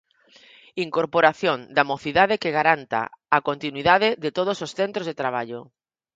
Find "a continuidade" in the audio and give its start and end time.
3.37-4.09